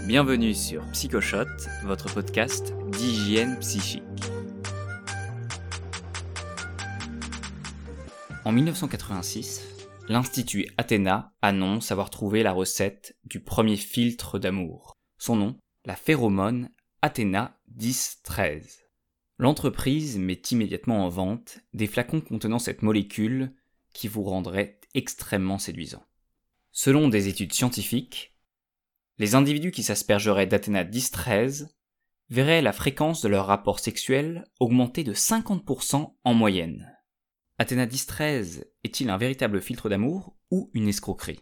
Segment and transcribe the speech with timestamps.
[0.00, 1.46] Bienvenue sur Psychoshot,
[1.84, 4.02] votre podcast d'hygiène psychique.
[8.44, 14.96] En 1986, l'Institut Athéna annonce avoir trouvé la recette du premier filtre d'amour.
[15.18, 16.68] Son nom, la phéromone
[17.00, 18.80] Athéna 1013.
[19.38, 23.54] L'entreprise met immédiatement en vente des flacons contenant cette molécule
[23.92, 26.04] qui vous rendrait extrêmement séduisant.
[26.72, 28.31] Selon des études scientifiques,
[29.18, 31.68] les individus qui s'aspergeraient d'Athéna 10-13
[32.30, 36.90] verraient la fréquence de leur rapport sexuel augmenter de 50% en moyenne.
[37.58, 41.40] Athéna 10-13 est-il un véritable filtre d'amour ou une escroquerie?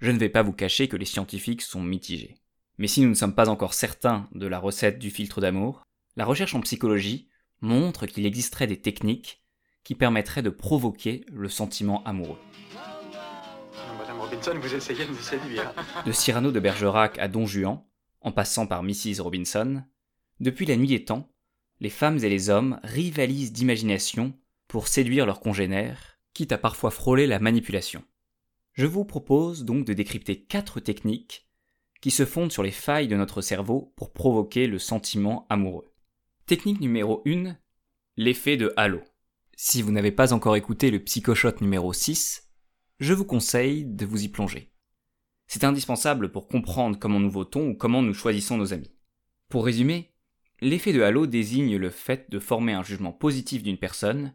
[0.00, 2.36] Je ne vais pas vous cacher que les scientifiques sont mitigés.
[2.78, 5.84] Mais si nous ne sommes pas encore certains de la recette du filtre d'amour,
[6.16, 7.28] la recherche en psychologie
[7.60, 9.42] montre qu'il existerait des techniques
[9.84, 12.38] qui permettraient de provoquer le sentiment amoureux.
[14.52, 15.72] Vous essayez de séduire.
[16.04, 17.82] De Cyrano de Bergerac à Don Juan,
[18.20, 19.20] en passant par Mrs.
[19.20, 19.82] Robinson,
[20.38, 21.32] depuis la nuit des temps,
[21.80, 24.34] les femmes et les hommes rivalisent d'imagination
[24.68, 28.04] pour séduire leurs congénères, quitte à parfois frôler la manipulation.
[28.74, 31.48] Je vous propose donc de décrypter quatre techniques
[32.02, 35.90] qui se fondent sur les failles de notre cerveau pour provoquer le sentiment amoureux.
[36.44, 37.56] Technique numéro 1,
[38.18, 39.00] l'effet de halo.
[39.56, 42.43] Si vous n'avez pas encore écouté le psychoshot numéro 6,
[43.00, 44.72] je vous conseille de vous y plonger.
[45.46, 48.94] C'est indispensable pour comprendre comment nous votons ou comment nous choisissons nos amis.
[49.48, 50.14] Pour résumer,
[50.60, 54.34] l'effet de halo désigne le fait de former un jugement positif d'une personne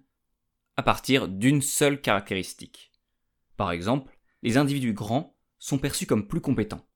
[0.78, 2.92] à partir d'une seule caractéristique.
[3.58, 6.88] Par exemple, les individus grands sont perçus comme plus compétents.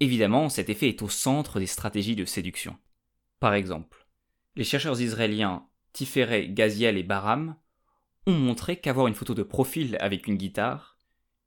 [0.00, 2.76] Évidemment, cet effet est au centre des stratégies de séduction.
[3.40, 4.06] Par exemple,
[4.56, 7.56] les chercheurs israéliens Tiferet, Gaziel et Baram
[8.26, 10.91] ont montré qu'avoir une photo de profil avec une guitare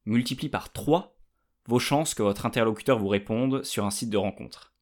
[0.06, 1.18] multiplie par 3
[1.68, 4.74] vos chances que votre interlocuteur vous réponde sur un site de rencontre.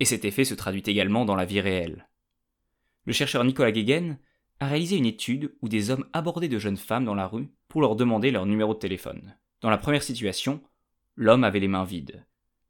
[0.00, 2.08] Et cet effet se traduit également dans la vie réelle.
[3.04, 4.18] Le chercheur Nicolas Guéguen
[4.60, 7.80] a réalisé une étude où des hommes abordaient de jeunes femmes dans la rue pour
[7.80, 9.36] leur demander leur numéro de téléphone.
[9.60, 10.62] Dans la première situation,
[11.16, 12.24] l'homme avait les mains vides.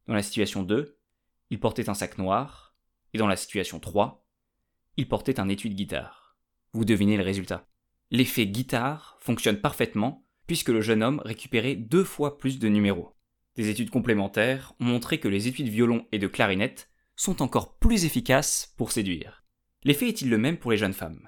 [0.06, 0.98] Dans la situation 2,
[1.50, 2.74] il portait un sac noir.
[3.14, 4.24] Et dans la situation 3,
[4.96, 6.36] il portait un étui de guitare.
[6.72, 7.66] Vous devinez le résultat.
[8.10, 13.16] L'effet guitare fonctionne parfaitement puisque le jeune homme récupérait deux fois plus de numéros.
[13.56, 17.78] Des études complémentaires ont montré que les étuis de violon et de clarinette sont encore
[17.78, 19.46] plus efficaces pour séduire.
[19.82, 21.26] L'effet est-il le même pour les jeunes femmes?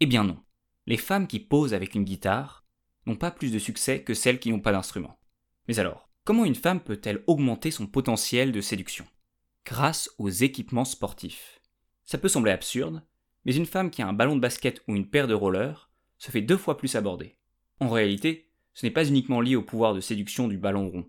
[0.00, 0.36] Eh bien non.
[0.84, 2.66] Les femmes qui posent avec une guitare
[3.06, 5.18] n'ont pas plus de succès que celles qui n'ont pas d'instrument.
[5.66, 9.06] Mais alors, comment une femme peut-elle augmenter son potentiel de séduction?
[9.64, 11.62] Grâce aux équipements sportifs.
[12.04, 13.02] Ça peut sembler absurde,
[13.46, 16.30] mais une femme qui a un ballon de basket ou une paire de rollers se
[16.30, 17.38] fait deux fois plus aborder.
[17.80, 18.47] En réalité,
[18.78, 21.04] ce n'est pas uniquement lié au pouvoir de séduction du ballon rond.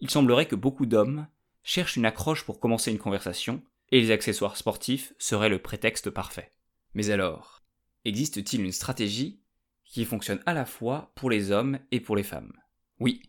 [0.00, 1.26] Il semblerait que beaucoup d'hommes
[1.62, 6.50] cherchent une accroche pour commencer une conversation, et les accessoires sportifs seraient le prétexte parfait.
[6.94, 7.62] Mais alors,
[8.06, 9.42] existe-t-il une stratégie
[9.84, 12.54] qui fonctionne à la fois pour les hommes et pour les femmes?
[13.00, 13.20] Oui,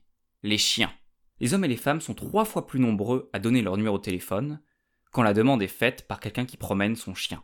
[0.42, 0.94] les chiens.
[1.42, 4.04] Les hommes et les femmes sont trois fois plus nombreux à donner leur numéro de
[4.04, 4.62] téléphone
[5.12, 7.44] quand la demande est faite par quelqu'un qui promène son chien.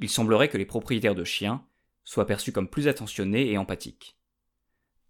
[0.00, 1.64] Il semblerait que les propriétaires de chiens
[2.02, 4.16] soient perçus comme plus attentionnés et empathiques.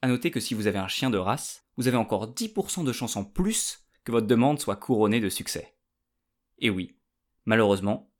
[0.02, 2.92] À noter que si vous avez un chien de race, vous avez encore 10% de
[2.92, 5.74] chances en plus que votre demande soit couronnée de succès.
[6.58, 6.96] Et oui,
[7.44, 8.10] malheureusement,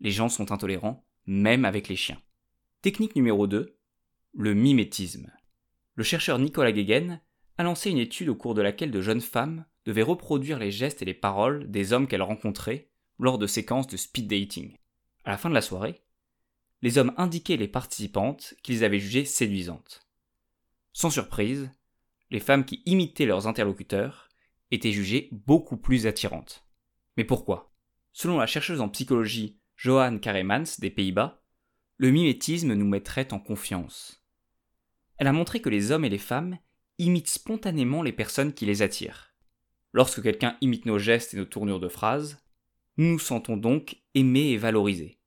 [0.00, 2.20] les gens sont intolérants, même avec les chiens.
[2.80, 3.76] Technique numéro 2,
[4.32, 5.30] le mimétisme.
[5.94, 7.20] Le chercheur Nicolas Guéguen
[7.58, 11.02] a lancé une étude au cours de laquelle de jeunes femmes devaient reproduire les gestes
[11.02, 14.76] et les paroles des hommes qu'elles rencontraient lors de séquences de speed dating.
[15.24, 16.02] À la fin de la soirée,
[16.82, 20.07] les hommes indiquaient les participantes qu'ils avaient jugées séduisantes.
[21.00, 21.70] Sans surprise,
[22.32, 24.28] les femmes qui imitaient leurs interlocuteurs
[24.72, 26.66] étaient jugées beaucoup plus attirantes.
[27.16, 27.72] Mais pourquoi?
[28.12, 31.40] Selon la chercheuse en psychologie Johan Karemans des Pays-Bas,
[31.98, 34.24] le mimétisme nous mettrait en confiance.
[35.18, 36.58] Elle a montré que les hommes et les femmes
[36.98, 39.32] imitent spontanément les personnes qui les attirent.
[39.92, 42.44] Lorsque quelqu'un imite nos gestes et nos tournures de phrases,
[42.96, 45.20] nous nous sentons donc aimés et valorisés,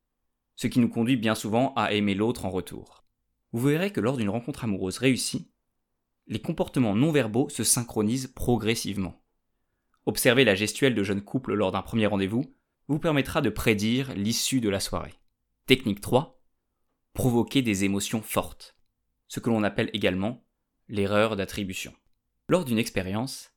[0.54, 3.06] ce qui nous conduit bien souvent à aimer l'autre en retour.
[3.52, 5.48] Vous verrez que lors d'une rencontre amoureuse réussie,
[6.32, 9.22] les comportements non verbaux se synchronisent progressivement.
[10.06, 12.54] Observer la gestuelle de jeunes couples lors d'un premier rendez-vous
[12.88, 15.12] vous permettra de prédire l'issue de la soirée.
[15.66, 16.40] Technique 3.
[17.12, 18.78] Provoquer des émotions fortes.
[19.28, 20.42] Ce que l'on appelle également
[20.88, 21.92] l'erreur d'attribution.
[22.48, 23.52] Lors d'une expérience,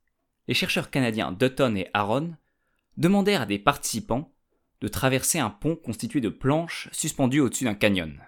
[0.49, 2.35] les chercheurs canadiens Dutton et Aaron
[2.97, 4.33] demandèrent à des participants
[4.81, 8.19] de traverser un pont constitué de planches suspendues au-dessus d'un canyon.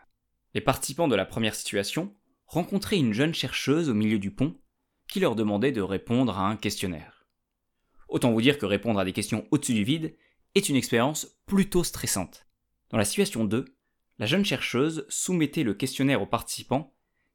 [0.53, 2.15] Les participants de la première situation
[2.47, 4.59] rencontraient une jeune chercheuse au milieu du pont
[5.07, 7.27] qui leur demandait de répondre à un questionnaire.
[8.09, 10.15] Autant vous dire que répondre à des questions au-dessus du vide
[10.55, 12.47] est une expérience plutôt stressante.
[12.89, 13.65] Dans la situation 2,
[14.17, 16.93] la jeune chercheuse soumettait le questionnaire aux participants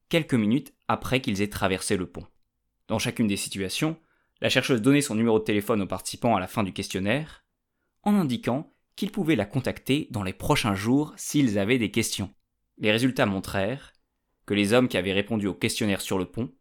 [0.08, 2.26] quelques minutes après qu'ils aient traversé le pont.
[2.88, 3.96] Dans chacune des situations,
[4.40, 7.44] la chercheuse donnait son numéro de téléphone aux participants à la fin du questionnaire,
[8.02, 12.34] en indiquant qu'ils pouvaient la contacter dans les prochains jours s'ils avaient des questions.
[12.78, 13.91] Les résultats montrèrent
[14.46, 16.52] que les hommes qui avaient répondu au questionnaire sur le pont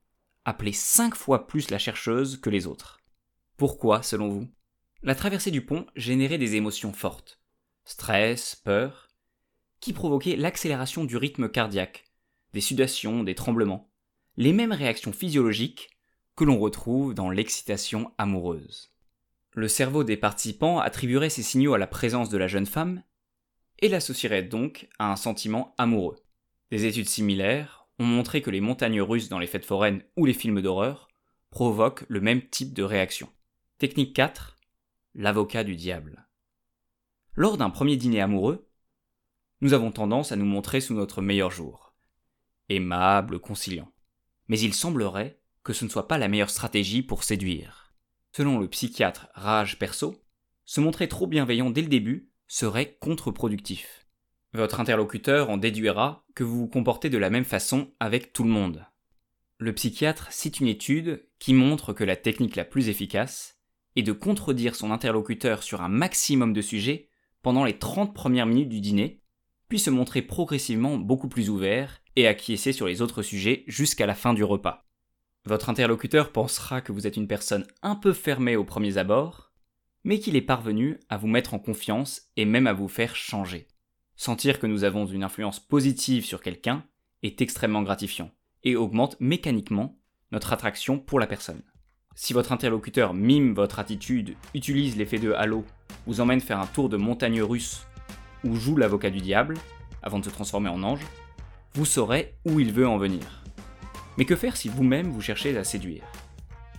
[0.45, 2.99] appelaient cinq fois plus la chercheuse que les autres.
[3.57, 4.47] Pourquoi, selon vous?
[5.03, 7.41] La traversée du pont générait des émotions fortes.
[7.85, 9.09] Stress, peur,
[9.79, 12.05] qui provoquaient l'accélération du rythme cardiaque,
[12.53, 13.91] des sudations, des tremblements,
[14.37, 15.89] les mêmes réactions physiologiques
[16.35, 18.93] que l'on retrouve dans l'excitation amoureuse.
[19.53, 23.03] Le cerveau des participants attribuerait ces signaux à la présence de la jeune femme
[23.79, 26.17] et l'associerait donc à un sentiment amoureux.
[26.71, 30.33] Des études similaires ont montré que les montagnes russes dans les fêtes foraines ou les
[30.33, 31.09] films d'horreur
[31.49, 33.27] provoquent le même type de réaction.
[33.77, 34.57] Technique 4.
[35.13, 36.29] L'avocat du diable.
[37.33, 38.69] Lors d'un premier dîner amoureux,
[39.59, 41.93] nous avons tendance à nous montrer sous notre meilleur jour.
[42.69, 43.91] Aimable, conciliant.
[44.47, 47.93] Mais il semblerait que ce ne soit pas la meilleure stratégie pour séduire.
[48.31, 50.15] Selon le psychiatre Raj Perso,
[50.63, 54.07] se montrer trop bienveillant dès le début serait contre-productif.
[54.53, 58.49] Votre interlocuteur en déduira que vous vous comportez de la même façon avec tout le
[58.49, 58.85] monde.
[59.59, 63.59] Le psychiatre cite une étude qui montre que la technique la plus efficace
[63.95, 67.07] est de contredire son interlocuteur sur un maximum de sujets
[67.41, 69.21] pendant les 30 premières minutes du dîner,
[69.69, 74.15] puis se montrer progressivement beaucoup plus ouvert et acquiescer sur les autres sujets jusqu'à la
[74.15, 74.85] fin du repas.
[75.45, 79.53] Votre interlocuteur pensera que vous êtes une personne un peu fermée aux premiers abords,
[80.03, 83.67] mais qu'il est parvenu à vous mettre en confiance et même à vous faire changer.
[84.23, 86.83] Sentir que nous avons une influence positive sur quelqu'un
[87.23, 88.29] est extrêmement gratifiant
[88.63, 89.97] et augmente mécaniquement
[90.31, 91.63] notre attraction pour la personne.
[92.13, 95.65] Si votre interlocuteur mime votre attitude, utilise l'effet de halo,
[96.05, 97.87] vous emmène faire un tour de montagne russe
[98.43, 99.57] ou joue l'avocat du diable,
[100.03, 101.07] avant de se transformer en ange,
[101.73, 103.43] vous saurez où il veut en venir.
[104.19, 106.03] Mais que faire si vous-même vous cherchez à séduire?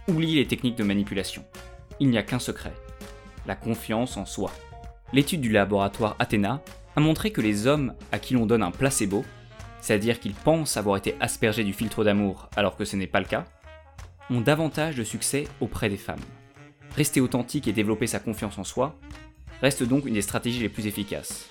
[0.06, 1.44] Oubliez les techniques de manipulation.
[1.98, 2.74] Il n'y a qu'un secret.
[3.46, 4.52] La confiance en soi.
[5.12, 6.62] L'étude du laboratoire Athéna
[6.96, 9.24] a montré que les hommes à qui l'on donne un placebo,
[9.80, 13.26] c'est-à-dire qu'ils pensent avoir été aspergés du filtre d'amour alors que ce n'est pas le
[13.26, 13.44] cas,
[14.30, 16.20] ont davantage de succès auprès des femmes.
[16.96, 18.98] Rester authentique et développer sa confiance en soi
[19.60, 21.46] reste donc une des stratégies les plus efficaces.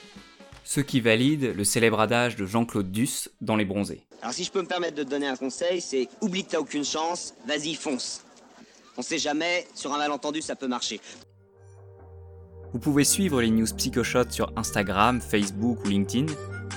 [0.63, 4.03] Ce qui valide le célèbre adage de Jean-Claude Duss dans Les Bronzés.
[4.21, 6.59] Alors si je peux me permettre de te donner un conseil, c'est oublie que t'as
[6.59, 8.23] aucune chance, vas-y fonce.
[8.97, 11.01] On sait jamais, sur un malentendu ça peut marcher.
[12.73, 16.31] Vous pouvez suivre les news PsychoShot sur Instagram, Facebook ou LinkedIn.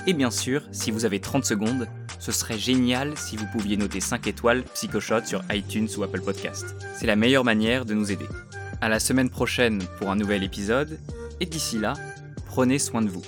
[0.07, 1.87] Et bien sûr, si vous avez 30 secondes,
[2.19, 6.75] ce serait génial si vous pouviez noter 5 étoiles PsychoShot sur iTunes ou Apple Podcast.
[6.97, 8.27] C'est la meilleure manière de nous aider.
[8.81, 10.99] À la semaine prochaine pour un nouvel épisode,
[11.39, 11.93] et d'ici là,
[12.45, 13.23] prenez soin de vous.